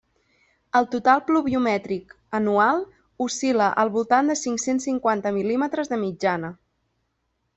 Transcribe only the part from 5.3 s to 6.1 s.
mil·límetres de